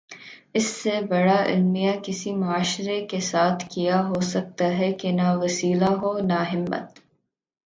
[0.53, 6.17] اس سے بڑا المیہ کسی معاشرے کے ساتھ کیا ہو سکتاہے کہ نہ وسیلہ ہو
[6.19, 6.99] نہ ہمت۔